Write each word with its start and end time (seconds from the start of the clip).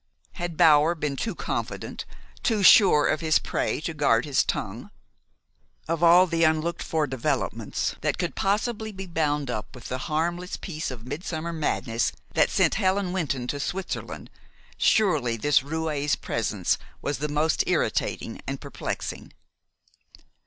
Had 0.31 0.57
Bower 0.57 0.95
been 0.95 1.15
too 1.15 1.35
confident, 1.35 2.05
too 2.41 2.63
sure 2.63 3.05
of 3.05 3.21
his 3.21 3.37
prey 3.37 3.79
to 3.81 3.93
guard 3.93 4.25
his 4.25 4.43
tongue? 4.43 4.89
Of 5.87 6.01
all 6.01 6.25
the 6.25 6.43
unlooked 6.43 6.81
for 6.81 7.05
developments 7.05 7.95
that 8.01 8.17
could 8.17 8.33
possibly 8.33 8.91
be 8.91 9.05
bound 9.05 9.51
up 9.51 9.75
with 9.75 9.89
the 9.89 9.99
harmless 10.09 10.57
piece 10.57 10.89
of 10.89 11.05
midsummer 11.05 11.53
madness 11.53 12.13
that 12.33 12.49
sent 12.49 12.73
Helen 12.81 13.13
Wynton 13.13 13.45
to 13.49 13.59
Switzerland, 13.59 14.31
surely 14.75 15.37
this 15.37 15.59
roué's 15.61 16.15
presence 16.15 16.79
was 17.03 17.19
the 17.19 17.29
most 17.29 17.63
irritating 17.67 18.41
and 18.47 18.59
perplexing. 18.59 19.31